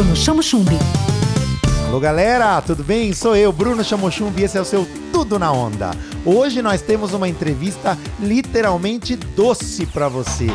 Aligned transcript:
Bruno 0.00 0.16
Chamo 0.16 0.42
Chumbi. 0.42 0.78
Alô 1.86 2.00
galera, 2.00 2.62
tudo 2.62 2.82
bem? 2.82 3.12
Sou 3.12 3.36
eu, 3.36 3.52
Bruno 3.52 3.84
Chamochumbi, 3.84 4.40
e 4.40 4.44
esse 4.44 4.56
é 4.56 4.60
o 4.60 4.64
seu 4.64 4.88
Tudo 5.12 5.38
na 5.38 5.52
Onda. 5.52 5.90
Hoje 6.24 6.62
nós 6.62 6.80
temos 6.80 7.12
uma 7.12 7.28
entrevista 7.28 7.98
literalmente 8.18 9.14
doce 9.14 9.84
para 9.84 10.08
você. 10.08 10.46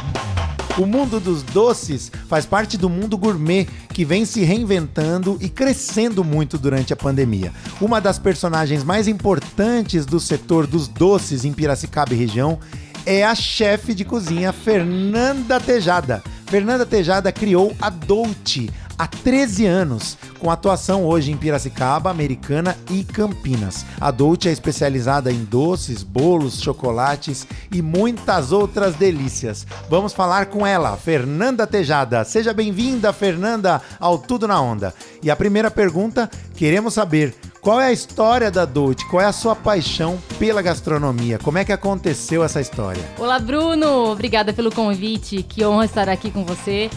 O 0.79 0.87
mundo 0.87 1.19
dos 1.19 1.43
doces 1.43 2.11
faz 2.27 2.47
parte 2.47 2.75
do 2.75 2.89
mundo 2.89 3.19
gourmet 3.19 3.67
que 3.93 4.03
vem 4.03 4.25
se 4.25 4.43
reinventando 4.43 5.37
e 5.39 5.47
crescendo 5.47 6.23
muito 6.23 6.57
durante 6.57 6.91
a 6.91 6.95
pandemia. 6.95 7.53
Uma 7.79 8.01
das 8.01 8.17
personagens 8.17 8.83
mais 8.83 9.07
importantes 9.07 10.07
do 10.07 10.19
setor 10.19 10.65
dos 10.65 10.87
doces 10.87 11.45
em 11.45 11.53
Piracicaba 11.53 12.15
e 12.15 12.17
região 12.17 12.57
é 13.05 13.23
a 13.23 13.35
chefe 13.35 13.93
de 13.93 14.03
cozinha 14.03 14.51
Fernanda 14.51 15.59
Tejada. 15.59 16.23
Fernanda 16.47 16.85
Tejada 16.85 17.31
criou 17.31 17.75
a 17.81 17.89
Dolce 17.89 18.71
há 18.97 19.07
13 19.07 19.65
anos, 19.65 20.17
com 20.39 20.49
atuação 20.49 21.05
hoje 21.05 21.31
em 21.31 21.37
Piracicaba, 21.37 22.09
Americana 22.09 22.77
e 22.89 23.03
Campinas. 23.03 23.85
A 23.99 24.11
Dolce 24.11 24.49
é 24.49 24.51
especializada 24.51 25.31
em 25.31 25.43
doces, 25.43 26.03
bolos, 26.03 26.61
chocolates 26.61 27.47
e 27.71 27.81
muitas 27.81 28.51
outras 28.51 28.95
delícias. 28.95 29.65
Vamos 29.89 30.13
falar 30.13 30.47
com 30.47 30.65
ela, 30.65 30.97
Fernanda 30.97 31.67
Tejada. 31.67 32.23
Seja 32.23 32.53
bem-vinda, 32.53 33.13
Fernanda, 33.13 33.81
ao 33.99 34.17
Tudo 34.17 34.47
na 34.47 34.59
Onda. 34.59 34.93
E 35.21 35.29
a 35.29 35.35
primeira 35.35 35.69
pergunta, 35.69 36.29
queremos 36.55 36.93
saber 36.93 37.35
qual 37.65 37.81
é 37.81 37.87
a 37.87 37.91
história 37.91 38.51
da 38.51 38.63
Dolce? 38.63 39.03
Qual 39.09 39.19
é 39.19 39.25
a 39.25 39.33
sua 39.33 39.55
paixão 39.55 40.19
pela 40.37 40.61
gastronomia? 40.61 41.39
Como 41.39 41.57
é 41.57 41.65
que 41.65 41.73
aconteceu 41.73 42.43
essa 42.43 42.61
história? 42.61 43.03
Olá, 43.17 43.39
Bruno. 43.39 44.11
Obrigada 44.11 44.53
pelo 44.53 44.71
convite. 44.71 45.41
Que 45.41 45.65
honra 45.65 45.85
estar 45.85 46.07
aqui 46.07 46.29
com 46.29 46.45
você. 46.45 46.91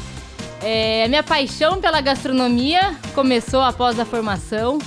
É, 0.63 1.07
minha 1.09 1.23
paixão 1.23 1.81
pela 1.81 2.01
gastronomia 2.01 2.97
começou 3.15 3.61
após 3.61 3.99
a 3.99 4.05
formação, 4.05 4.79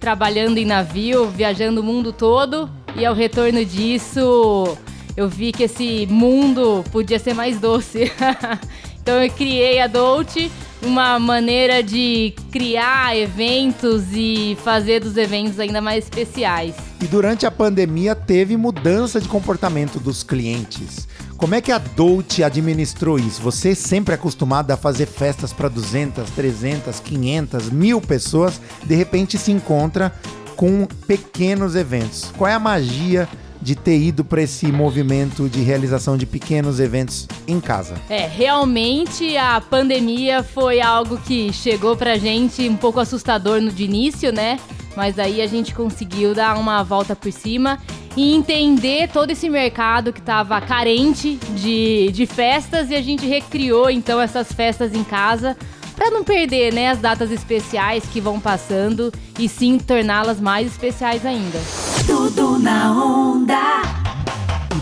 trabalhando 0.00 0.58
em 0.58 0.64
navio, 0.64 1.28
viajando 1.28 1.80
o 1.80 1.84
mundo 1.84 2.12
todo, 2.12 2.68
e 2.96 3.04
ao 3.06 3.14
retorno 3.14 3.64
disso, 3.64 4.76
eu 5.16 5.28
vi 5.28 5.52
que 5.52 5.64
esse 5.64 6.06
mundo 6.10 6.84
podia 6.90 7.18
ser 7.18 7.34
mais 7.34 7.58
doce. 7.60 8.10
então 9.00 9.22
eu 9.22 9.30
criei 9.30 9.80
a 9.80 9.86
Dolce, 9.86 10.50
uma 10.82 11.18
maneira 11.18 11.82
de 11.82 12.34
criar 12.50 13.16
eventos 13.16 14.04
e 14.12 14.56
fazer 14.62 15.00
dos 15.00 15.16
eventos 15.16 15.58
ainda 15.58 15.80
mais 15.80 16.04
especiais. 16.04 16.74
E 17.00 17.06
durante 17.06 17.46
a 17.46 17.50
pandemia 17.50 18.14
teve 18.14 18.56
mudança 18.56 19.20
de 19.20 19.28
comportamento 19.28 20.00
dos 20.00 20.22
clientes. 20.22 21.06
Como 21.36 21.54
é 21.54 21.60
que 21.60 21.72
a 21.72 21.78
Dolce 21.78 22.42
administrou 22.42 23.18
isso? 23.18 23.42
Você 23.42 23.74
sempre 23.74 24.14
acostumado 24.14 24.70
a 24.70 24.76
fazer 24.76 25.06
festas 25.06 25.52
para 25.52 25.68
200, 25.68 26.30
300, 26.30 27.00
500, 27.00 27.70
mil 27.70 28.00
pessoas, 28.00 28.60
de 28.84 28.94
repente 28.94 29.36
se 29.36 29.50
encontra 29.50 30.12
com 30.56 30.86
pequenos 31.06 31.74
eventos. 31.74 32.32
Qual 32.36 32.48
é 32.48 32.54
a 32.54 32.60
magia 32.60 33.28
de 33.60 33.74
ter 33.74 33.98
ido 33.98 34.24
para 34.24 34.42
esse 34.42 34.66
movimento 34.70 35.48
de 35.48 35.60
realização 35.62 36.16
de 36.16 36.26
pequenos 36.26 36.78
eventos 36.78 37.26
em 37.48 37.60
casa? 37.60 37.94
É, 38.08 38.26
realmente 38.26 39.36
a 39.36 39.60
pandemia 39.60 40.42
foi 40.42 40.80
algo 40.80 41.16
que 41.16 41.52
chegou 41.52 41.96
pra 41.96 42.16
gente 42.16 42.68
um 42.68 42.76
pouco 42.76 43.00
assustador 43.00 43.60
no 43.60 43.70
de 43.70 43.84
início, 43.84 44.32
né? 44.32 44.58
Mas 44.96 45.18
aí 45.18 45.42
a 45.42 45.46
gente 45.46 45.74
conseguiu 45.74 46.34
dar 46.34 46.56
uma 46.56 46.82
volta 46.82 47.16
por 47.16 47.32
cima 47.32 47.80
e 48.16 48.34
entender 48.34 49.08
todo 49.08 49.30
esse 49.30 49.48
mercado 49.48 50.12
que 50.12 50.20
estava 50.20 50.60
carente 50.60 51.36
de, 51.56 52.10
de 52.12 52.26
festas 52.26 52.90
e 52.90 52.94
a 52.94 53.02
gente 53.02 53.26
recriou 53.26 53.90
então 53.90 54.20
essas 54.20 54.52
festas 54.52 54.94
em 54.94 55.02
casa 55.02 55.56
para 55.96 56.10
não 56.10 56.24
perder 56.24 56.72
né, 56.72 56.90
as 56.90 56.98
datas 56.98 57.30
especiais 57.30 58.04
que 58.04 58.20
vão 58.20 58.40
passando 58.40 59.12
e 59.38 59.48
sim 59.48 59.78
torná-las 59.78 60.40
mais 60.40 60.66
especiais 60.66 61.24
ainda. 61.24 61.58
Tudo 62.06 62.58
na. 62.58 63.03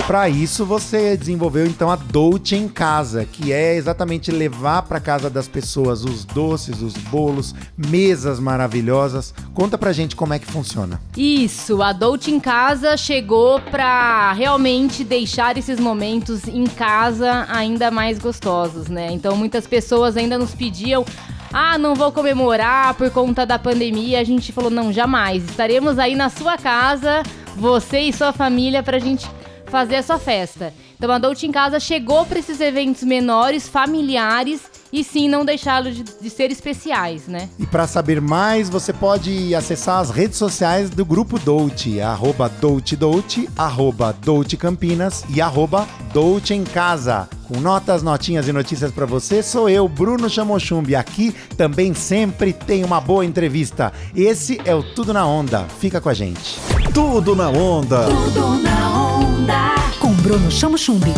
Para 0.07 0.29
isso 0.29 0.67
você 0.67 1.17
desenvolveu 1.17 1.65
então 1.65 1.89
a 1.89 1.95
Dolce 1.95 2.57
em 2.57 2.67
casa, 2.67 3.25
que 3.25 3.53
é 3.53 3.77
exatamente 3.77 4.33
levar 4.33 4.83
para 4.83 4.99
casa 4.99 5.31
das 5.31 5.47
pessoas 5.47 6.05
os 6.05 6.25
doces, 6.25 6.83
os 6.83 6.95
bolos, 6.95 7.55
mesas 7.77 8.41
maravilhosas. 8.41 9.33
Conta 9.55 9.79
pra 9.79 9.93
gente 9.93 10.17
como 10.17 10.35
é 10.35 10.41
que 10.41 10.47
funciona. 10.47 11.01
Isso, 11.17 11.81
a 11.81 11.93
Dolce 11.93 12.33
em 12.33 12.41
casa 12.41 12.97
chegou 12.97 13.61
para 13.61 14.33
realmente 14.33 15.05
deixar 15.05 15.57
esses 15.57 15.79
momentos 15.79 16.49
em 16.49 16.65
casa 16.65 17.47
ainda 17.49 17.91
mais 17.91 18.19
gostosos, 18.19 18.89
né? 18.89 19.13
Então 19.13 19.37
muitas 19.37 19.69
pessoas 19.69 20.17
ainda 20.17 20.37
nos 20.37 20.53
pediam 20.53 21.05
ah, 21.53 21.77
não 21.79 21.95
vou 21.95 22.11
comemorar 22.11 22.95
por 22.95 23.11
conta 23.11 23.45
da 23.45 23.59
pandemia. 23.59 24.19
A 24.19 24.25
gente 24.25 24.53
falou, 24.53 24.71
não, 24.71 24.91
jamais. 24.91 25.45
Estaremos 25.45 25.99
aí 25.99 26.17
na 26.17 26.31
sua 26.31 26.57
casa, 26.57 27.23
você 27.57 28.01
e 28.01 28.13
sua 28.13 28.33
família, 28.33 28.83
pra 28.83 28.99
gente 28.99 29.29
fazer 29.72 29.97
a 29.97 30.03
sua 30.03 30.19
festa. 30.19 30.75
Então 30.99 31.10
a 31.10 31.19
Dolce 31.19 31.47
em 31.47 31.50
Casa 31.50 31.81
chegou 31.81 32.27
para 32.27 32.38
esses 32.38 32.60
eventos 32.60 33.03
menores, 33.03 33.66
familiares 33.66 34.60
e 34.93 35.03
sim 35.03 35.31
não 35.31 35.47
deixá-los 35.47 35.97
de, 35.97 36.05
de, 36.05 36.28
ser 36.28 36.50
especiais, 36.50 37.27
né? 37.27 37.49
E 37.59 37.65
para 37.65 37.87
saber 37.87 38.21
mais, 38.21 38.69
você 38.69 38.93
pode 38.93 39.55
acessar 39.55 40.00
as 40.00 40.10
redes 40.10 40.37
sociais 40.37 40.91
do 40.91 41.06
Grupo 41.06 41.38
Dolce, 41.38 42.03
arroba 42.03 42.50
Dolce 42.50 42.94
Dolce, 42.94 43.49
arroba 43.56 44.12
Dolce 44.12 44.59
Campinas 44.59 45.25
e 45.31 45.41
arroba 45.41 45.89
Dolce 46.12 46.53
em 46.53 46.65
Casa. 46.65 47.27
Com 47.49 47.59
notas, 47.59 48.03
notinhas 48.03 48.47
e 48.47 48.53
notícias 48.53 48.93
para 48.93 49.06
você, 49.06 49.43
sou 49.43 49.71
eu, 49.71 49.89
Bruno 49.89 50.28
Chamochumbi. 50.28 50.94
Aqui 50.94 51.34
também 51.56 51.94
sempre 51.94 52.53
tem 52.53 52.84
uma 52.84 53.00
boa 53.00 53.25
entrevista. 53.25 53.91
Esse 54.15 54.60
é 54.66 54.75
o 54.75 54.83
Tudo 54.83 55.15
na 55.15 55.27
Onda. 55.27 55.65
Fica 55.81 56.00
com 56.00 56.10
a 56.10 56.15
gente. 56.15 56.60
Tudo 56.93 57.34
na 57.34 57.49
Onda. 57.49 58.04
Tudo 58.04 58.62
na 58.62 59.02
onda. 59.42 59.75
Com 59.98 60.12
Bruno 60.14 60.50
Chamo 60.50 60.78
Chumbi. 60.78 61.12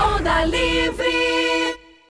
Onda 0.00 0.44
Livre. 0.44 1.43